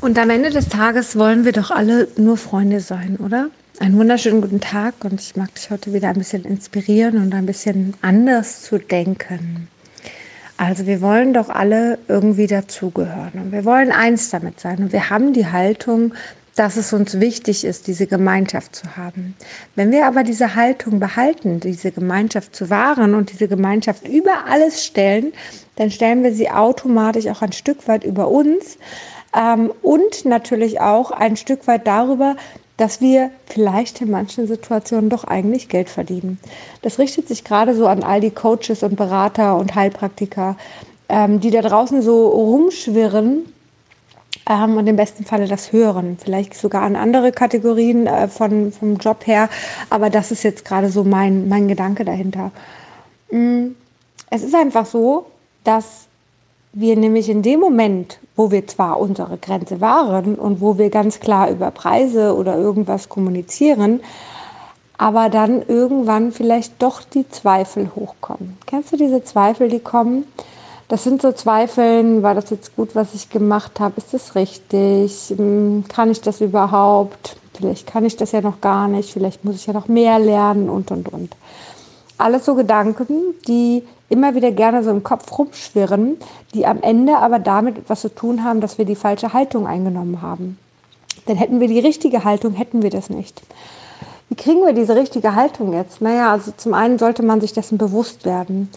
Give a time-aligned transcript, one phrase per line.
[0.00, 3.48] Und am Ende des Tages wollen wir doch alle nur Freunde sein, oder?
[3.80, 7.46] Einen wunderschönen guten Tag und ich mag dich heute wieder ein bisschen inspirieren und ein
[7.46, 9.68] bisschen anders zu denken.
[10.56, 15.10] Also wir wollen doch alle irgendwie dazugehören und wir wollen eins damit sein und wir
[15.10, 16.14] haben die Haltung,
[16.54, 19.34] dass es uns wichtig ist, diese Gemeinschaft zu haben.
[19.74, 24.84] Wenn wir aber diese Haltung behalten, diese Gemeinschaft zu wahren und diese Gemeinschaft über alles
[24.84, 25.32] stellen,
[25.76, 28.78] dann stellen wir sie automatisch auch ein Stück weit über uns
[29.34, 32.36] ähm, und natürlich auch ein Stück weit darüber,
[32.76, 36.38] dass wir vielleicht in manchen Situationen doch eigentlich Geld verdienen.
[36.82, 40.56] Das richtet sich gerade so an all die Coaches und Berater und Heilpraktiker,
[41.08, 43.44] ähm, die da draußen so rumschwirren
[44.48, 46.18] ähm, und im besten Falle das hören.
[46.22, 49.48] Vielleicht sogar an andere Kategorien äh, von, vom Job her,
[49.90, 52.50] aber das ist jetzt gerade so mein, mein Gedanke dahinter.
[53.30, 53.68] Mm,
[54.30, 55.26] es ist einfach so,
[55.62, 56.06] dass
[56.74, 61.20] wir nämlich in dem Moment, wo wir zwar unsere Grenze wahren und wo wir ganz
[61.20, 64.00] klar über Preise oder irgendwas kommunizieren,
[64.98, 68.58] aber dann irgendwann vielleicht doch die Zweifel hochkommen.
[68.66, 70.24] Kennst du diese Zweifel, die kommen?
[70.88, 73.94] Das sind so Zweifel, war das jetzt gut, was ich gemacht habe?
[73.96, 75.32] Ist das richtig?
[75.36, 77.36] Hm, kann ich das überhaupt?
[77.54, 80.68] Vielleicht kann ich das ja noch gar nicht, vielleicht muss ich ja noch mehr lernen
[80.68, 81.36] und, und, und.
[82.18, 83.06] Alles so Gedanken,
[83.46, 86.16] die immer wieder gerne so im Kopf rumschwirren,
[86.52, 90.22] die am Ende aber damit etwas zu tun haben, dass wir die falsche Haltung eingenommen
[90.22, 90.58] haben.
[91.26, 93.42] Denn hätten wir die richtige Haltung, hätten wir das nicht.
[94.28, 96.00] Wie kriegen wir diese richtige Haltung jetzt?
[96.00, 98.68] Naja, also zum einen sollte man sich dessen bewusst werden.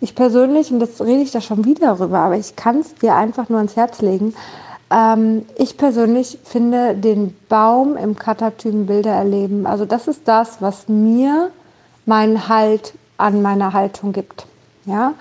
[0.00, 3.14] Ich persönlich, und das rede ich da schon wieder darüber, aber ich kann es dir
[3.14, 4.34] einfach nur ans Herz legen.
[4.90, 9.66] Ähm, ich persönlich finde den Baum im Katatypen Bilder erleben.
[9.66, 11.50] Also das ist das, was mir
[12.04, 14.46] meinen Halt an meiner Haltung gibt.
[14.86, 15.14] Ja?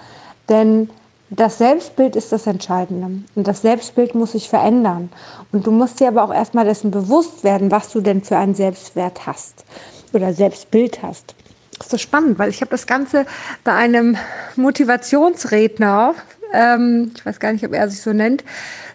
[0.49, 0.89] Denn
[1.29, 3.23] das Selbstbild ist das Entscheidende.
[3.35, 5.09] Und das Selbstbild muss sich verändern.
[5.51, 8.55] Und du musst dir aber auch erstmal dessen bewusst werden, was du denn für einen
[8.55, 9.65] Selbstwert hast
[10.13, 11.35] oder Selbstbild hast.
[11.77, 13.25] Das ist so spannend, weil ich habe das Ganze
[13.63, 14.17] bei einem
[14.55, 16.13] Motivationsredner,
[16.53, 18.45] ähm, ich weiß gar nicht, ob er sich so nennt,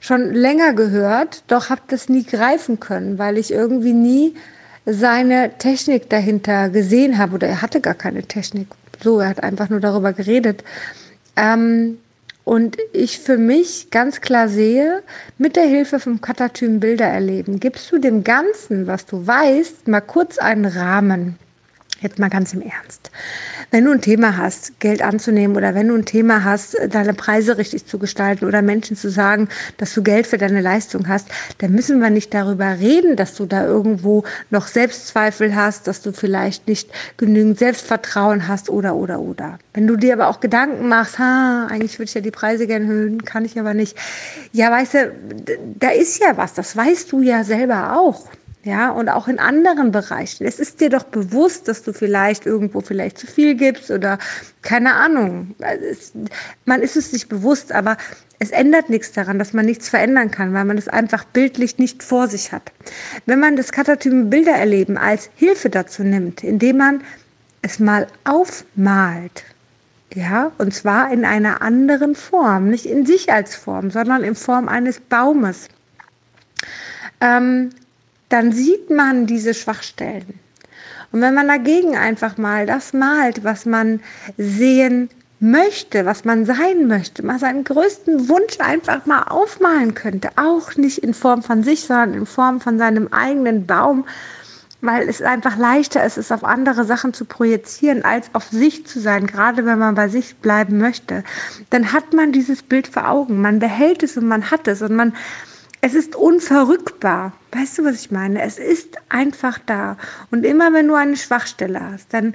[0.00, 4.34] schon länger gehört, doch habe das nie greifen können, weil ich irgendwie nie
[4.86, 8.68] seine Technik dahinter gesehen habe oder er hatte gar keine Technik
[9.02, 10.62] so, er hat einfach nur darüber geredet.
[11.36, 11.98] Ähm,
[12.44, 15.02] und ich für mich ganz klar sehe,
[15.38, 20.00] mit der Hilfe vom Katatypen Bilder erleben, gibst du dem Ganzen, was du weißt, mal
[20.00, 21.38] kurz einen Rahmen.
[22.00, 23.10] Jetzt mal ganz im Ernst.
[23.70, 27.58] Wenn du ein Thema hast, Geld anzunehmen oder wenn du ein Thema hast, deine Preise
[27.58, 31.28] richtig zu gestalten oder Menschen zu sagen, dass du Geld für deine Leistung hast,
[31.58, 36.12] dann müssen wir nicht darüber reden, dass du da irgendwo noch Selbstzweifel hast, dass du
[36.12, 39.58] vielleicht nicht genügend Selbstvertrauen hast oder, oder, oder.
[39.74, 42.86] Wenn du dir aber auch Gedanken machst, ha, eigentlich würde ich ja die Preise gerne
[42.86, 43.94] erhöhen, kann ich aber nicht.
[44.52, 45.12] Ja, weißt du,
[45.78, 48.26] da ist ja was, das weißt du ja selber auch
[48.62, 50.44] ja, und auch in anderen Bereichen.
[50.44, 54.18] Es ist dir doch bewusst, dass du vielleicht irgendwo vielleicht zu viel gibst oder
[54.60, 55.54] keine Ahnung.
[55.60, 56.12] Es,
[56.66, 57.96] man ist es sich bewusst, aber
[58.38, 62.02] es ändert nichts daran, dass man nichts verändern kann, weil man es einfach bildlich nicht
[62.02, 62.70] vor sich hat.
[63.24, 67.02] Wenn man das Katatypen Bilder erleben als Hilfe dazu nimmt, indem man
[67.62, 69.44] es mal aufmalt,
[70.12, 74.68] ja, und zwar in einer anderen Form, nicht in sich als Form, sondern in Form
[74.68, 75.68] eines Baumes.
[77.20, 77.70] Ähm,
[78.30, 80.40] dann sieht man diese Schwachstellen.
[81.12, 84.00] Und wenn man dagegen einfach mal das malt, was man
[84.38, 85.10] sehen
[85.40, 90.98] möchte, was man sein möchte, mal seinen größten Wunsch einfach mal aufmalen könnte, auch nicht
[90.98, 94.04] in Form von sich, sondern in Form von seinem eigenen Baum,
[94.82, 99.00] weil es einfach leichter ist, es auf andere Sachen zu projizieren, als auf sich zu
[99.00, 101.24] sein, gerade wenn man bei sich bleiben möchte,
[101.70, 104.94] dann hat man dieses Bild vor Augen, man behält es und man hat es und
[104.94, 105.14] man
[105.80, 107.32] es ist unverrückbar.
[107.52, 108.42] Weißt du, was ich meine?
[108.42, 109.96] Es ist einfach da.
[110.30, 112.34] Und immer wenn du eine Schwachstelle hast, dann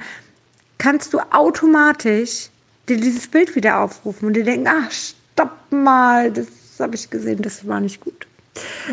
[0.78, 2.50] kannst du automatisch
[2.90, 6.48] dir dieses Bild wieder aufrufen und dir denken, ach, stopp mal, das
[6.80, 8.28] habe ich gesehen, das war nicht gut.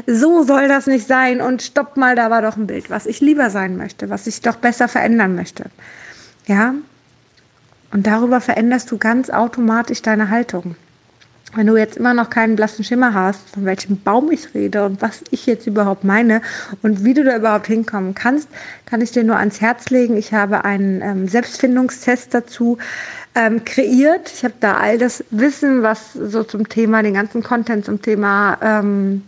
[0.06, 3.20] So soll das nicht sein und stopp mal, da war doch ein Bild, was ich
[3.20, 5.66] lieber sein möchte, was ich doch besser verändern möchte.
[6.46, 6.74] Ja?
[7.92, 10.76] Und darüber veränderst du ganz automatisch deine Haltung.
[11.54, 15.02] Wenn du jetzt immer noch keinen blassen Schimmer hast, von welchem Baum ich rede und
[15.02, 16.40] was ich jetzt überhaupt meine
[16.82, 18.48] und wie du da überhaupt hinkommen kannst,
[18.86, 20.16] kann ich dir nur ans Herz legen.
[20.16, 22.78] Ich habe einen ähm, Selbstfindungstest dazu
[23.34, 24.32] ähm, kreiert.
[24.32, 28.56] Ich habe da all das Wissen, was so zum Thema, den ganzen Content zum Thema
[28.62, 29.22] ähm,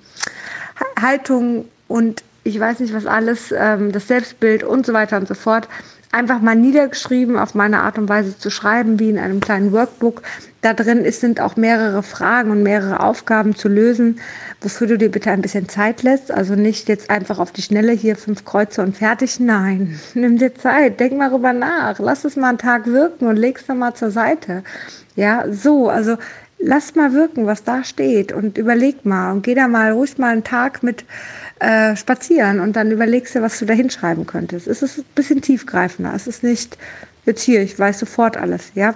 [1.01, 5.35] Haltung und ich weiß nicht was alles, ähm, das Selbstbild und so weiter und so
[5.35, 5.69] fort
[6.15, 10.23] einfach mal niedergeschrieben, auf meine Art und Weise zu schreiben, wie in einem kleinen Workbook.
[10.63, 14.21] Da drin ist, sind auch mehrere Fragen und mehrere Aufgaben zu lösen,
[14.63, 16.31] wofür du dir bitte ein bisschen Zeit lässt.
[16.31, 19.41] Also nicht jetzt einfach auf die Schnelle hier fünf Kreuze und fertig.
[19.41, 23.37] Nein, nimm dir Zeit, denk mal rüber nach, lass es mal einen Tag wirken und
[23.37, 24.63] leg's dann mal zur Seite.
[25.17, 26.17] Ja, so, also
[26.59, 30.33] lass mal wirken, was da steht und überleg mal und geh da mal ruhig mal
[30.33, 31.05] einen Tag mit
[31.61, 34.67] äh, spazieren und dann überlegst du, was du da hinschreiben könntest.
[34.67, 36.13] Es ist ein bisschen tiefgreifender.
[36.15, 36.77] Es ist nicht
[37.27, 38.95] jetzt hier, ich weiß sofort alles, ja.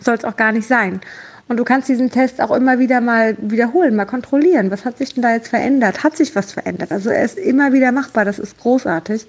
[0.00, 1.00] Soll es auch gar nicht sein.
[1.48, 4.70] Und du kannst diesen Test auch immer wieder mal wiederholen, mal kontrollieren.
[4.70, 6.04] Was hat sich denn da jetzt verändert?
[6.04, 6.92] Hat sich was verändert?
[6.92, 9.26] Also er ist immer wieder machbar, das ist großartig,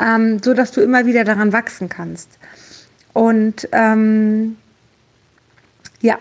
[0.00, 2.28] ähm, so dass du immer wieder daran wachsen kannst.
[3.12, 4.56] Und ähm,
[6.00, 6.18] ja,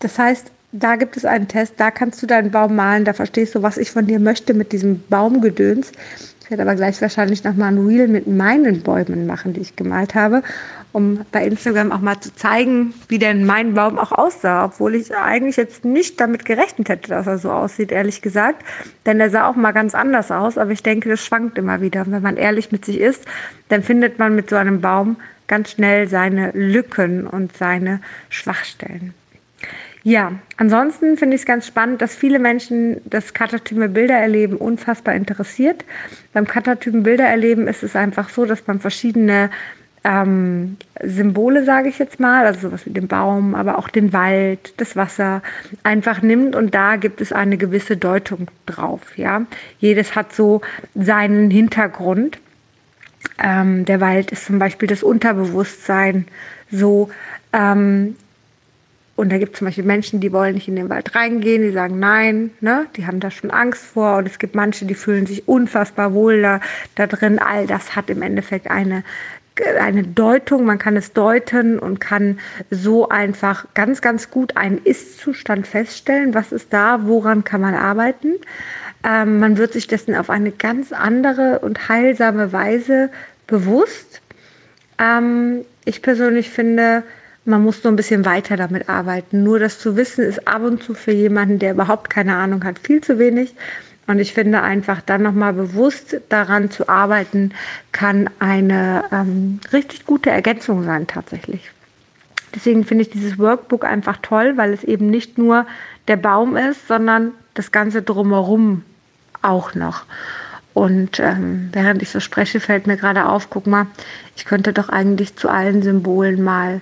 [0.00, 3.54] das heißt, da gibt es einen Test, da kannst du deinen Baum malen, da verstehst
[3.54, 5.92] du, was ich von dir möchte mit diesem Baumgedöns.
[6.42, 10.14] Ich werde aber gleich wahrscheinlich nochmal ein Reel mit meinen Bäumen machen, die ich gemalt
[10.14, 10.42] habe,
[10.92, 15.14] um bei Instagram auch mal zu zeigen, wie denn mein Baum auch aussah, obwohl ich
[15.14, 18.64] eigentlich jetzt nicht damit gerechnet hätte, dass er so aussieht, ehrlich gesagt.
[19.04, 22.06] Denn er sah auch mal ganz anders aus, aber ich denke, das schwankt immer wieder.
[22.06, 23.26] Und wenn man ehrlich mit sich ist,
[23.68, 25.16] dann findet man mit so einem Baum
[25.48, 28.00] ganz schnell seine Lücken und seine
[28.30, 29.12] Schwachstellen.
[30.04, 35.84] Ja, ansonsten finde ich es ganz spannend, dass viele Menschen das Katatypen Bildererleben unfassbar interessiert.
[36.32, 39.50] Beim Katatypen Bildererleben ist es einfach so, dass man verschiedene
[40.04, 44.74] ähm, Symbole, sage ich jetzt mal, also sowas wie den Baum, aber auch den Wald,
[44.76, 45.42] das Wasser,
[45.82, 49.00] einfach nimmt und da gibt es eine gewisse Deutung drauf.
[49.16, 49.46] Ja,
[49.80, 50.60] jedes hat so
[50.94, 52.38] seinen Hintergrund.
[53.42, 56.26] Ähm, der Wald ist zum Beispiel das Unterbewusstsein,
[56.70, 57.10] so
[57.52, 58.16] ähm,
[59.18, 61.72] und da gibt es zum Beispiel Menschen, die wollen nicht in den Wald reingehen, die
[61.72, 62.86] sagen nein, ne?
[62.94, 64.18] die haben da schon Angst vor.
[64.18, 66.60] Und es gibt manche, die fühlen sich unfassbar wohl da,
[66.94, 67.40] da drin.
[67.40, 69.02] All das hat im Endeffekt eine,
[69.80, 72.38] eine Deutung, man kann es deuten und kann
[72.70, 76.32] so einfach ganz, ganz gut einen Ist-Zustand feststellen.
[76.32, 78.34] Was ist da, woran kann man arbeiten?
[79.02, 83.10] Ähm, man wird sich dessen auf eine ganz andere und heilsame Weise
[83.48, 84.20] bewusst.
[85.00, 87.02] Ähm, ich persönlich finde,
[87.44, 89.42] man muss so ein bisschen weiter damit arbeiten.
[89.42, 92.78] Nur das zu wissen ist ab und zu für jemanden, der überhaupt keine Ahnung hat,
[92.78, 93.54] viel zu wenig.
[94.06, 97.52] Und ich finde einfach dann nochmal bewusst daran zu arbeiten,
[97.92, 101.70] kann eine ähm, richtig gute Ergänzung sein tatsächlich.
[102.54, 105.66] Deswegen finde ich dieses Workbook einfach toll, weil es eben nicht nur
[106.08, 108.82] der Baum ist, sondern das Ganze drumherum
[109.42, 110.04] auch noch.
[110.72, 113.86] Und ähm, während ich so spreche, fällt mir gerade auf, guck mal,
[114.36, 116.80] ich könnte doch eigentlich zu allen Symbolen mal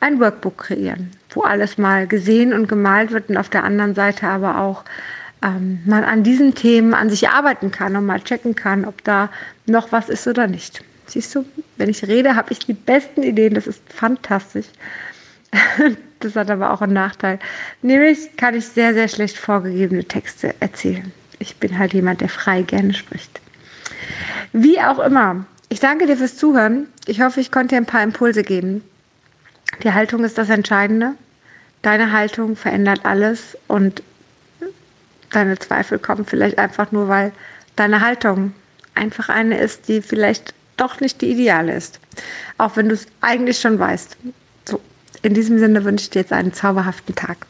[0.00, 4.26] ein Workbook kreieren, wo alles mal gesehen und gemalt wird und auf der anderen Seite
[4.26, 4.84] aber auch
[5.42, 9.30] ähm, man an diesen Themen an sich arbeiten kann und mal checken kann, ob da
[9.66, 10.82] noch was ist oder nicht.
[11.06, 11.44] Siehst du,
[11.76, 14.66] wenn ich rede, habe ich die besten Ideen, das ist fantastisch.
[16.20, 17.38] Das hat aber auch einen Nachteil.
[17.82, 21.12] Nämlich kann ich sehr, sehr schlecht vorgegebene Texte erzählen.
[21.38, 23.38] Ich bin halt jemand, der frei gerne spricht.
[24.54, 26.88] Wie auch immer, ich danke dir fürs Zuhören.
[27.06, 28.82] Ich hoffe, ich konnte dir ein paar Impulse geben.
[29.82, 31.14] Die Haltung ist das Entscheidende.
[31.82, 34.02] Deine Haltung verändert alles und
[35.30, 37.32] deine Zweifel kommen vielleicht einfach nur, weil
[37.76, 38.54] deine Haltung
[38.94, 42.00] einfach eine ist, die vielleicht doch nicht die ideale ist.
[42.58, 44.16] Auch wenn du es eigentlich schon weißt.
[44.68, 44.80] So,
[45.22, 47.46] in diesem Sinne wünsche ich dir jetzt einen zauberhaften Tag.